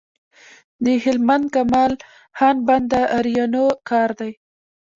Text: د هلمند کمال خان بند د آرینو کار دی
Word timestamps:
د 0.83 0.85
هلمند 1.03 1.45
کمال 1.55 1.91
خان 2.37 2.57
بند 2.67 2.85
د 2.91 2.93
آرینو 3.17 3.65
کار 3.89 4.09
دی 4.19 4.31